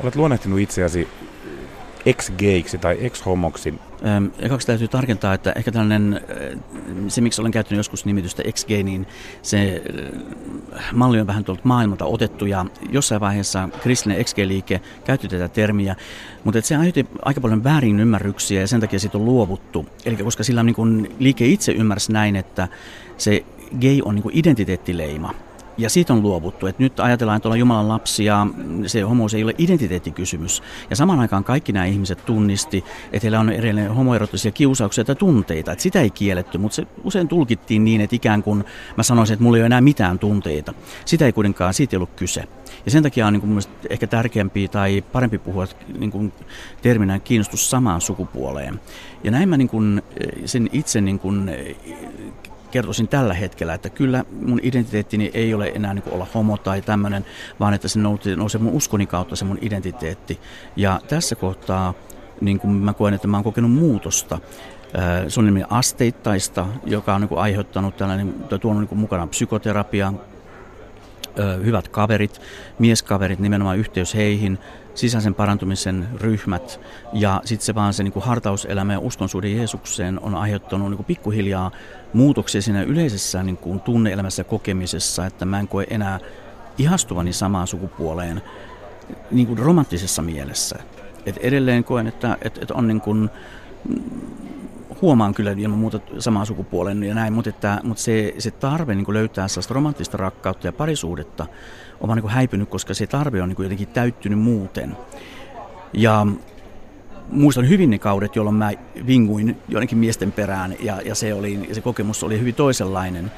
Olet 0.00 0.16
luonnehtinut 0.16 0.60
itseäsi 0.60 1.08
ex-geiksi 2.06 2.78
tai 2.78 2.96
ex-homoksi. 3.00 3.74
Ekaksi 4.38 4.66
täytyy 4.66 4.88
tarkentaa, 4.88 5.34
että 5.34 5.52
ehkä 5.52 5.72
tällainen, 5.72 6.20
se 7.08 7.20
miksi 7.20 7.40
olen 7.40 7.52
käyttänyt 7.52 7.76
joskus 7.76 8.04
nimitystä 8.04 8.42
ex 8.46 8.66
niin 8.66 9.06
se 9.42 9.82
malli 10.92 11.20
on 11.20 11.26
vähän 11.26 11.44
tuolta 11.44 11.62
maailmalta 11.64 12.04
otettu 12.04 12.46
ja 12.46 12.66
jossain 12.90 13.20
vaiheessa 13.20 13.68
kristillinen 13.82 14.20
ex 14.20 14.34
liike 14.36 14.80
käytti 15.04 15.28
tätä 15.28 15.48
termiä, 15.48 15.96
mutta 16.44 16.60
se 16.60 16.76
aiheutti 16.76 17.06
aika 17.22 17.40
paljon 17.40 17.64
väärin 17.64 18.00
ymmärryksiä 18.00 18.60
ja 18.60 18.68
sen 18.68 18.80
takia 18.80 18.98
siitä 18.98 19.18
on 19.18 19.24
luovuttu. 19.24 19.86
Eli 20.04 20.16
koska 20.16 20.44
sillä 20.44 20.62
niin 20.62 20.74
kun 20.74 21.08
liike 21.18 21.46
itse 21.46 21.72
ymmärsi 21.72 22.12
näin, 22.12 22.36
että 22.36 22.68
se 23.16 23.44
gay 23.80 24.00
on 24.04 24.14
niin 24.14 24.24
identiteettileima. 24.32 25.34
Ja 25.78 25.90
siitä 25.90 26.12
on 26.12 26.22
luovuttu, 26.22 26.66
että 26.66 26.82
nyt 26.82 27.00
ajatellaan, 27.00 27.36
että 27.36 27.48
ollaan 27.48 27.58
Jumalan 27.58 27.88
lapsia, 27.88 28.46
se 28.86 29.00
homous 29.00 29.34
ei 29.34 29.44
ole 29.44 29.54
identiteettikysymys. 29.58 30.62
Ja 30.90 30.96
samaan 30.96 31.20
aikaan 31.20 31.44
kaikki 31.44 31.72
nämä 31.72 31.86
ihmiset 31.86 32.26
tunnisti, 32.26 32.84
että 33.12 33.24
heillä 33.24 33.40
on 33.40 33.50
edelleen 33.50 33.94
homoerottisia 33.94 34.52
kiusauksia 34.52 35.04
tai 35.04 35.14
tunteita. 35.14 35.72
Että 35.72 35.82
sitä 35.82 36.00
ei 36.00 36.10
kielletty, 36.10 36.58
mutta 36.58 36.74
se 36.74 36.86
usein 37.04 37.28
tulkittiin 37.28 37.84
niin, 37.84 38.00
että 38.00 38.16
ikään 38.16 38.42
kuin 38.42 38.64
mä 38.96 39.02
sanoisin, 39.02 39.34
että 39.34 39.42
mulla 39.42 39.56
ei 39.56 39.60
ole 39.60 39.66
enää 39.66 39.80
mitään 39.80 40.18
tunteita. 40.18 40.74
Sitä 41.04 41.26
ei 41.26 41.32
kuitenkaan, 41.32 41.74
siitä 41.74 41.96
ei 41.96 41.98
ollut 41.98 42.14
kyse. 42.16 42.44
Ja 42.84 42.90
sen 42.90 43.02
takia 43.02 43.26
on 43.26 43.32
niin 43.32 43.40
kuin 43.40 43.60
ehkä 43.90 44.06
tärkeämpi 44.06 44.68
tai 44.68 45.04
parempi 45.12 45.38
puhua 45.38 45.66
niin 45.98 46.10
kuin 46.10 46.32
terminään 46.82 47.20
kiinnostus 47.20 47.70
samaan 47.70 48.00
sukupuoleen. 48.00 48.80
Ja 49.24 49.30
näin 49.30 49.48
mä 49.48 49.56
niin 49.56 49.68
kuin 49.68 50.02
sen 50.44 50.68
itse 50.72 51.00
niin 51.00 51.18
kuin 51.18 51.50
kertoisin 52.74 53.08
tällä 53.08 53.34
hetkellä, 53.34 53.74
että 53.74 53.90
kyllä 53.90 54.24
mun 54.40 54.60
identiteettini 54.62 55.30
ei 55.34 55.54
ole 55.54 55.72
enää 55.74 55.94
niin 55.94 56.04
olla 56.10 56.26
homo 56.34 56.56
tai 56.56 56.82
tämmöinen, 56.82 57.24
vaan 57.60 57.74
että 57.74 57.88
se 57.88 57.98
nousee, 57.98 58.36
nousee 58.36 58.60
mun 58.60 58.72
uskoni 58.72 59.06
kautta 59.06 59.36
se 59.36 59.44
mun 59.44 59.58
identiteetti. 59.60 60.40
Ja 60.76 61.00
tässä 61.08 61.34
kohtaa 61.34 61.94
niin 62.40 62.60
kuin 62.60 62.72
mä 62.72 62.92
koen, 62.92 63.14
että 63.14 63.28
mä 63.28 63.36
oon 63.36 63.44
kokenut 63.44 63.72
muutosta. 63.72 64.38
Se 65.28 65.40
on 65.40 65.66
asteittaista, 65.70 66.66
joka 66.86 67.14
on 67.14 67.20
niin 67.20 67.28
kuin 67.28 67.40
aiheuttanut 67.40 67.96
tällainen, 67.96 68.32
tai 68.32 68.58
tuonut 68.58 68.80
niin 68.80 68.88
kuin 68.88 68.98
mukana 68.98 69.28
psykoterapia, 71.34 71.64
hyvät 71.64 71.88
kaverit, 71.88 72.40
mieskaverit, 72.78 73.38
nimenomaan 73.38 73.78
yhteys 73.78 74.14
heihin, 74.14 74.58
sisäisen 74.94 75.34
parantumisen 75.34 76.08
ryhmät 76.20 76.80
ja 77.12 77.40
sitten 77.44 77.66
se 77.66 77.74
vaan 77.74 77.94
se 77.94 78.02
niin 78.02 78.12
hartauselämä 78.16 78.92
ja 78.92 78.98
uskonsuhde 78.98 79.48
Jeesukseen 79.48 80.20
on 80.20 80.34
aiheuttanut 80.34 80.90
niin 80.90 81.04
pikkuhiljaa 81.04 81.70
muutoksia 82.12 82.62
siinä 82.62 82.82
yleisessä 82.82 83.42
niin 83.42 83.56
kuin 83.56 83.80
tunneelämässä 83.80 84.40
ja 84.40 84.44
kokemisessa, 84.44 85.26
että 85.26 85.44
mä 85.44 85.60
en 85.60 85.68
koe 85.68 85.86
enää 85.90 86.20
ihastuvani 86.78 87.32
samaan 87.32 87.66
sukupuoleen 87.66 88.42
niin 89.30 89.46
kuin 89.46 89.58
romanttisessa 89.58 90.22
mielessä. 90.22 90.78
Et 91.26 91.36
edelleen 91.36 91.84
koen, 91.84 92.06
että, 92.06 92.36
että, 92.42 92.60
että 92.60 92.74
on 92.74 92.88
niin 92.88 93.00
kuin, 93.00 93.30
huomaan 95.02 95.34
kyllä 95.34 95.54
ilman 95.58 95.78
muuta 95.78 96.00
samaa 96.18 96.44
sukupuolen 96.44 97.02
ja 97.02 97.14
näin, 97.14 97.32
mutta, 97.32 97.50
että, 97.50 97.80
mutta 97.82 98.02
se, 98.02 98.34
se 98.38 98.50
tarve 98.50 98.94
niin 98.94 99.04
kuin 99.04 99.14
löytää 99.14 99.48
sellaista 99.48 99.74
romanttista 99.74 100.16
rakkautta 100.16 100.66
ja 100.66 100.72
parisuudetta 100.72 101.46
on 102.00 102.08
vaan 102.08 102.18
niin 102.18 102.30
häipynyt, 102.30 102.68
koska 102.68 102.94
se 102.94 103.06
tarve 103.06 103.42
on 103.42 103.48
niin 103.48 103.56
kuin 103.56 103.64
jotenkin 103.64 103.88
täyttynyt 103.88 104.38
muuten. 104.38 104.96
Ja 105.92 106.26
muistan 107.30 107.68
hyvin 107.68 107.90
ne 107.90 107.98
kaudet, 107.98 108.36
jolloin 108.36 108.56
mä 108.56 108.70
vinguin 109.06 109.56
jonnekin 109.68 109.98
miesten 109.98 110.32
perään 110.32 110.76
ja, 110.80 111.00
ja 111.00 111.14
se, 111.14 111.34
oli, 111.34 111.68
se 111.72 111.80
kokemus 111.80 112.24
oli 112.24 112.40
hyvin 112.40 112.54
toisenlainen. 112.54 113.30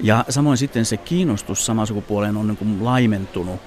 Ja 0.00 0.24
samoin 0.28 0.58
sitten 0.58 0.84
se 0.84 0.96
kiinnostus 0.96 1.66
samaan 1.66 1.86
sukupuoleen 1.86 2.36
on 2.36 2.46
niin 2.46 2.56
kuin 2.56 2.84
laimentunut 2.84 3.60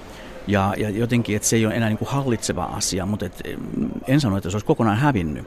ja, 0.46 0.74
ja 0.76 0.90
jotenkin, 0.90 1.36
että 1.36 1.48
se 1.48 1.56
ei 1.56 1.66
ole 1.66 1.74
enää 1.74 1.88
niin 1.88 1.98
kuin 1.98 2.08
hallitseva 2.08 2.64
asia, 2.64 3.06
mutta 3.06 3.26
et, 3.26 3.42
en 4.08 4.20
sano, 4.20 4.36
että 4.36 4.50
se 4.50 4.56
olisi 4.56 4.66
kokonaan 4.66 4.96
hävinnyt. 4.96 5.46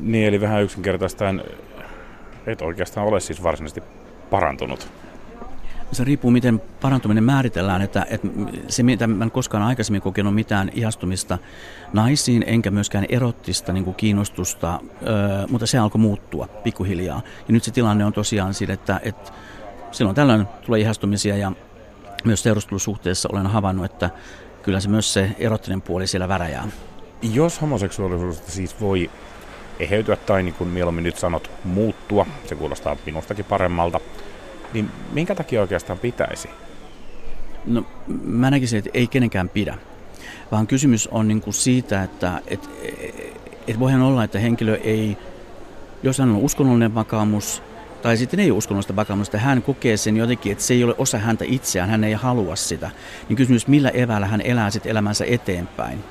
Niin, 0.00 0.28
eli 0.28 0.40
vähän 0.40 0.62
yksinkertaistaan 0.62 1.42
et 2.46 2.62
oikeastaan 2.62 3.06
ole 3.06 3.20
siis 3.20 3.42
varsinaisesti 3.42 3.82
parantunut. 4.30 4.88
Se 5.92 6.04
riippuu, 6.04 6.30
miten 6.30 6.62
parantuminen 6.80 7.24
määritellään. 7.24 7.82
Että, 7.82 8.06
että 8.10 8.28
se, 8.68 8.82
mitä 8.82 9.06
mä 9.06 9.24
en 9.24 9.30
koskaan 9.30 9.62
aikaisemmin 9.62 10.02
kokenut 10.02 10.34
mitään 10.34 10.70
ihastumista 10.74 11.38
naisiin, 11.92 12.44
enkä 12.46 12.70
myöskään 12.70 13.06
erottista 13.08 13.72
niin 13.72 13.84
kuin 13.84 13.94
kiinnostusta, 13.94 14.80
öö, 15.06 15.46
mutta 15.48 15.66
se 15.66 15.78
alkoi 15.78 16.00
muuttua 16.00 16.46
pikkuhiljaa. 16.46 17.22
Ja 17.48 17.52
nyt 17.52 17.64
se 17.64 17.70
tilanne 17.70 18.04
on 18.04 18.12
tosiaan 18.12 18.54
sillä, 18.54 18.74
että, 18.74 19.00
että 19.02 19.32
silloin 19.90 20.14
tällöin 20.14 20.46
tulee 20.66 20.80
ihastumisia 20.80 21.36
ja 21.36 21.52
myös 22.24 22.42
seurustelusuhteessa 22.42 23.28
olen 23.32 23.46
havainnut, 23.46 23.84
että 23.84 24.10
kyllä 24.62 24.80
se 24.80 24.88
myös 24.88 25.12
se 25.12 25.30
erottinen 25.38 25.82
puoli 25.82 26.06
siellä 26.06 26.28
väräjää. 26.28 26.68
Jos 27.22 27.60
homoseksuaalisuudesta 27.60 28.50
siis 28.50 28.80
voi 28.80 29.10
eheytyä 29.80 30.16
tai 30.16 30.42
niin 30.42 30.54
kuin 30.54 30.70
mieluummin 30.70 31.04
nyt 31.04 31.18
sanot 31.18 31.50
muuttua, 31.64 32.26
se 32.46 32.54
kuulostaa 32.54 32.96
minustakin 33.06 33.44
paremmalta, 33.44 34.00
niin 34.72 34.90
minkä 35.12 35.34
takia 35.34 35.60
oikeastaan 35.60 35.98
pitäisi? 35.98 36.48
No 37.66 37.84
mä 38.24 38.50
näkisin, 38.50 38.78
että 38.78 38.90
ei 38.94 39.06
kenenkään 39.06 39.48
pidä, 39.48 39.78
vaan 40.52 40.66
kysymys 40.66 41.08
on 41.08 41.28
niin 41.28 41.40
kuin 41.40 41.54
siitä, 41.54 42.02
että 42.02 42.40
et, 42.46 42.70
et 43.68 43.78
voihan 43.78 44.02
olla, 44.02 44.24
että 44.24 44.38
henkilö 44.38 44.76
ei, 44.76 45.16
jos 46.02 46.18
hän 46.18 46.30
on 46.30 46.36
uskonnollinen 46.36 46.94
vakaumus, 46.94 47.62
tai 48.04 48.16
sitten 48.16 48.40
ei 48.40 48.50
uskonnollista 48.50 48.96
vakaumusta, 48.96 49.38
hän 49.38 49.62
kokee 49.62 49.96
sen 49.96 50.16
jotenkin, 50.16 50.52
että 50.52 50.64
se 50.64 50.74
ei 50.74 50.84
ole 50.84 50.94
osa 50.98 51.18
häntä 51.18 51.44
itseään, 51.48 51.90
hän 51.90 52.04
ei 52.04 52.12
halua 52.12 52.56
sitä, 52.56 52.90
niin 53.28 53.36
kysymys, 53.36 53.66
millä 53.66 53.88
evällä 53.88 54.26
hän 54.26 54.40
elää 54.40 54.70
sitten 54.70 54.90
elämänsä 54.90 55.24
eteenpäin. 55.28 56.04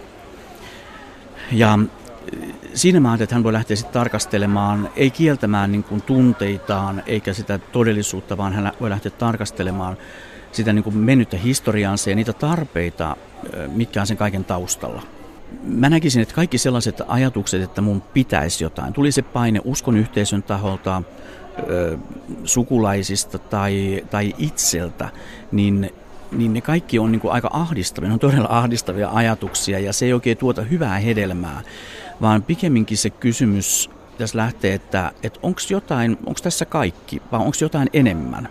Ja 1.52 1.80
siinä 2.74 3.00
mä 3.00 3.14
että 3.14 3.36
hän 3.36 3.44
voi 3.44 3.54
lähteä 3.54 3.78
sitten 3.78 3.94
tarkastelemaan, 3.94 4.90
ei 4.96 5.12
kieltämään 5.12 5.72
niin 5.72 5.84
kuin 5.84 6.02
tunteitaan 6.02 7.04
eikä 7.06 7.34
sitä 7.34 7.58
todellisuutta, 7.58 8.38
vaan 8.38 8.54
hän 8.54 8.72
voi 8.82 8.90
lähteä 8.90 9.12
tarkastelemaan 9.12 9.98
sitä 10.52 10.74
niin 10.74 10.84
kuin 10.84 10.98
mennyttä 10.98 11.38
historiaansa 11.38 12.10
ja 12.10 12.16
niitä 12.16 12.34
tarpeita, 12.34 13.18
mitkä 13.68 14.02
on 14.02 14.08
sen 14.08 14.18
kaiken 14.18 14.46
taustalla. 14.46 15.02
Mä 15.64 15.90
näkisin, 15.90 16.22
että 16.22 16.36
kaikki 16.36 16.58
sellaiset 16.58 17.02
ajatukset, 17.08 17.62
että 17.62 17.82
mun 17.82 18.02
pitäisi 18.02 18.64
jotain, 18.64 18.94
tuli 18.94 19.12
se 19.12 19.22
paine 19.22 19.62
uskon 19.64 19.98
yhteisön 19.98 20.44
taholta, 20.44 21.02
sukulaisista 22.44 23.40
tai, 23.40 24.04
tai 24.12 24.34
itseltä, 24.38 25.10
niin 25.52 25.94
niin 26.32 26.54
ne 26.54 26.62
kaikki 26.62 27.00
on 27.00 27.12
niin 27.12 27.20
kuin 27.20 27.32
aika 27.32 27.50
ahdistavia, 27.54 28.08
ne 28.08 28.14
on 28.14 28.20
todella 28.20 28.48
ahdistavia 28.50 29.10
ajatuksia 29.10 29.80
ja 29.80 29.94
se 29.94 30.06
ei 30.06 30.14
oikein 30.14 30.38
tuota 30.38 30.62
hyvää 30.62 31.00
hedelmää 31.00 31.62
vaan 32.22 32.44
pikemminkin 32.44 32.98
se 32.98 33.10
kysymys 33.10 33.90
tässä 34.18 34.38
lähtee, 34.38 34.74
että, 34.74 35.12
että 35.24 35.40
onko 35.44 35.62
jotain, 35.70 36.18
onko 36.26 36.40
tässä 36.44 36.66
kaikki 36.66 37.22
vai 37.32 37.40
onko 37.40 37.58
jotain 37.62 37.90
enemmän. 37.94 38.50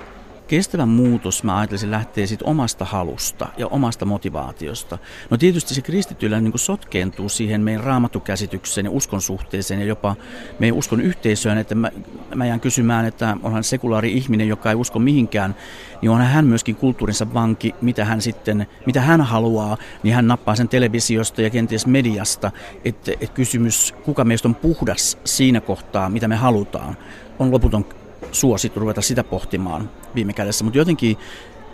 Kestävä 0.52 0.86
muutos, 0.86 1.44
mä 1.44 1.58
ajattelisin, 1.58 1.90
lähtee 1.90 2.26
siitä 2.26 2.44
omasta 2.44 2.84
halusta 2.84 3.48
ja 3.56 3.66
omasta 3.66 4.04
motivaatiosta. 4.04 4.98
No 5.30 5.36
tietysti 5.36 5.74
se 5.74 5.82
kristityllä 5.82 6.40
niin 6.40 6.58
sotkeentuu 6.58 7.28
siihen 7.28 7.60
meidän 7.60 7.84
raamattukäsitykseen 7.84 8.84
ja 8.84 8.90
uskon 8.90 9.22
suhteeseen 9.22 9.80
ja 9.80 9.86
jopa 9.86 10.16
meidän 10.58 10.78
uskon 10.78 11.00
yhteisöön, 11.00 11.58
että 11.58 11.74
mä, 11.74 11.90
mä 12.34 12.46
jään 12.46 12.60
kysymään, 12.60 13.06
että 13.06 13.36
onhan 13.42 13.64
sekulaari 13.64 14.12
ihminen, 14.12 14.48
joka 14.48 14.70
ei 14.70 14.76
usko 14.76 14.98
mihinkään, 14.98 15.54
niin 16.02 16.10
onhan 16.10 16.28
hän 16.28 16.46
myöskin 16.46 16.76
kulttuurinsa 16.76 17.34
vanki, 17.34 17.74
mitä 17.80 18.04
hän 18.04 18.20
sitten, 18.22 18.66
mitä 18.86 19.00
hän 19.00 19.20
haluaa, 19.20 19.76
niin 20.02 20.14
hän 20.14 20.28
nappaa 20.28 20.56
sen 20.56 20.68
televisiosta 20.68 21.42
ja 21.42 21.50
kenties 21.50 21.86
mediasta, 21.86 22.50
että, 22.84 23.12
että 23.12 23.34
kysymys, 23.34 23.94
kuka 24.04 24.24
meistä 24.24 24.48
on 24.48 24.54
puhdas 24.54 25.18
siinä 25.24 25.60
kohtaa, 25.60 26.08
mitä 26.10 26.28
me 26.28 26.36
halutaan, 26.36 26.96
on 27.38 27.52
loputon 27.52 27.84
suosittu 28.32 28.80
ruveta 28.80 29.02
sitä 29.02 29.24
pohtimaan 29.24 29.90
viime 30.14 30.32
kädessä, 30.32 30.64
mutta 30.64 30.78
jotenkin 30.78 31.16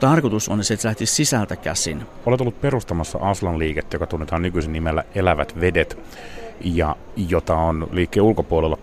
tarkoitus 0.00 0.48
on 0.48 0.64
se, 0.64 0.74
että 0.74 0.82
se 0.82 0.88
lähtisi 0.88 1.14
sisältä 1.14 1.56
käsin. 1.56 2.02
Olet 2.26 2.40
ollut 2.40 2.60
perustamassa 2.60 3.18
Aslan 3.18 3.58
liikettä, 3.58 3.94
joka 3.94 4.06
tunnetaan 4.06 4.42
nykyisin 4.42 4.72
nimellä 4.72 5.04
Elävät 5.14 5.60
vedet, 5.60 5.98
ja 6.60 6.96
jota 7.16 7.54
on 7.54 7.88
liikkeen 7.92 8.24
ulkopuolella 8.24 8.78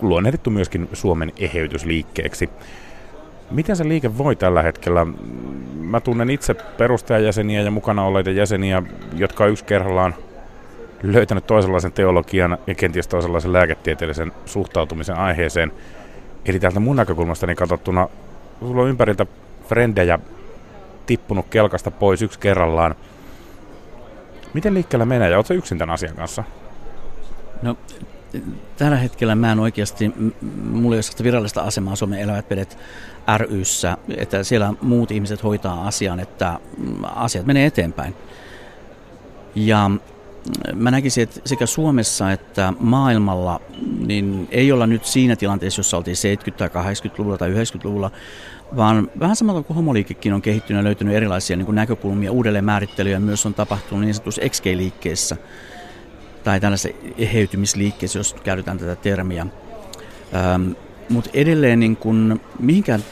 luonnehdittu 0.00 0.50
myöskin 0.50 0.88
Suomen 0.92 1.32
eheytysliikkeeksi. 1.36 2.50
Miten 3.50 3.76
se 3.76 3.88
liike 3.88 4.18
voi 4.18 4.36
tällä 4.36 4.62
hetkellä? 4.62 5.06
Mä 5.80 6.00
tunnen 6.00 6.30
itse 6.30 6.54
perustajajäseniä 6.54 7.62
ja 7.62 7.70
mukana 7.70 8.04
olleita 8.04 8.30
jäseniä, 8.30 8.82
jotka 9.16 9.46
yksi 9.46 9.64
kerrallaan 9.64 10.14
löytänyt 11.02 11.46
toisenlaisen 11.46 11.92
teologian 11.92 12.58
ja 12.66 12.74
kenties 12.74 13.08
toisenlaisen 13.08 13.52
lääketieteellisen 13.52 14.32
suhtautumisen 14.44 15.16
aiheeseen– 15.16 15.72
Eli 16.46 16.60
täältä 16.60 16.80
mun 16.80 16.96
näkökulmasta 16.96 17.46
niin 17.46 17.56
katsottuna, 17.56 18.08
sulla 18.60 18.82
on 18.82 18.88
ympäriltä 18.88 19.26
frendejä 19.68 20.18
tippunut 21.06 21.46
kelkasta 21.50 21.90
pois 21.90 22.22
yksi 22.22 22.38
kerrallaan. 22.38 22.94
Miten 24.54 24.74
liikkeellä 24.74 25.06
menee 25.06 25.30
ja 25.30 25.36
ootko 25.36 25.54
yksin 25.54 25.78
tämän 25.78 25.94
asian 25.94 26.16
kanssa? 26.16 26.44
No, 27.62 27.76
tällä 28.76 28.96
hetkellä 28.96 29.34
mä 29.34 29.52
en 29.52 29.60
oikeasti, 29.60 30.12
mulla 30.70 30.96
ei 30.96 31.00
ole 31.18 31.24
virallista 31.24 31.62
asemaa 31.62 31.96
Suomen 31.96 32.20
elävät 32.20 32.50
vedet 32.50 32.78
ryssä, 33.36 33.96
että 34.16 34.44
siellä 34.44 34.74
muut 34.82 35.10
ihmiset 35.10 35.42
hoitaa 35.42 35.86
asian, 35.86 36.20
että 36.20 36.60
asiat 37.14 37.46
menee 37.46 37.66
eteenpäin. 37.66 38.14
Ja 39.54 39.90
mä 40.74 40.90
näkisin, 40.90 41.22
että 41.22 41.40
sekä 41.44 41.66
Suomessa 41.66 42.32
että 42.32 42.72
maailmalla 42.80 43.60
niin 44.06 44.48
ei 44.50 44.72
olla 44.72 44.86
nyt 44.86 45.04
siinä 45.04 45.36
tilanteessa, 45.36 45.80
jossa 45.80 45.96
oltiin 45.96 46.16
70- 46.50 46.52
tai 46.52 46.68
80-luvulla 46.68 47.38
tai 47.38 47.50
90-luvulla, 47.50 48.10
vaan 48.76 49.10
vähän 49.20 49.36
samalla 49.36 49.62
kuin 49.62 49.74
homoliikekin 49.76 50.32
on 50.32 50.42
kehittynyt 50.42 50.80
ja 50.80 50.84
löytynyt 50.84 51.14
erilaisia 51.14 51.56
niin 51.56 51.66
kuin 51.66 51.76
näkökulmia, 51.76 52.32
uudelleen 52.32 52.64
määrittelyjä 52.64 53.20
myös 53.20 53.46
on 53.46 53.54
tapahtunut 53.54 54.04
niin 54.04 54.14
sanotussa 54.14 54.42
XG-liikkeessä 54.42 55.36
tai 56.44 56.60
tällaisessa 56.60 56.98
eheytymisliikkeessä, 57.18 58.18
jos 58.18 58.36
käytetään 58.44 58.78
tätä 58.78 58.96
termiä. 58.96 59.46
Ähm, 60.34 60.70
Mutta 61.08 61.30
edelleen 61.34 61.80
niin 61.80 61.96
kun, 61.96 62.40
mihinkään 62.58 63.04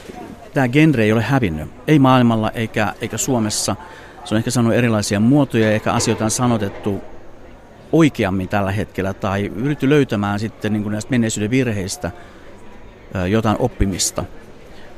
tämä 0.53 0.67
genre 0.67 1.03
ei 1.03 1.11
ole 1.11 1.21
hävinnyt, 1.21 1.69
ei 1.87 1.99
maailmalla 1.99 2.51
eikä, 2.51 2.93
eikä 3.01 3.17
Suomessa. 3.17 3.75
Se 4.25 4.35
on 4.35 4.37
ehkä 4.37 4.51
saanut 4.51 4.73
erilaisia 4.73 5.19
muotoja, 5.19 5.71
ehkä 5.71 5.93
asioita 5.93 6.25
on 6.25 6.31
sanotettu 6.31 7.01
oikeammin 7.91 8.49
tällä 8.49 8.71
hetkellä 8.71 9.13
tai 9.13 9.51
yritetty 9.55 9.89
löytämään 9.89 10.39
sitten 10.39 10.73
niin 10.73 10.91
näistä 10.91 11.11
menneisyyden 11.11 11.51
virheistä 11.51 12.11
jotain 13.29 13.57
oppimista. 13.59 14.25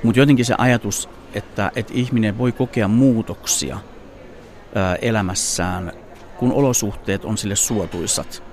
Mutta 0.03 0.19
jotenkin 0.19 0.45
se 0.45 0.55
ajatus, 0.57 1.09
että, 1.33 1.71
että 1.75 1.93
ihminen 1.95 2.37
voi 2.37 2.51
kokea 2.51 2.87
muutoksia 2.87 3.79
elämässään, 5.01 5.91
kun 6.37 6.51
olosuhteet 6.51 7.25
on 7.25 7.37
sille 7.37 7.55
suotuisat. 7.55 8.43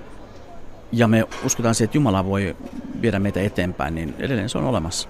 Ja 0.91 1.07
me 1.07 1.27
uskotaan 1.45 1.75
siihen, 1.75 1.85
että 1.85 1.97
Jumala 1.97 2.25
voi 2.25 2.55
viedä 3.01 3.19
meitä 3.19 3.41
eteenpäin, 3.41 3.95
niin 3.95 4.15
edelleen 4.19 4.49
se 4.49 4.57
on 4.57 4.65
olemassa. 4.65 5.09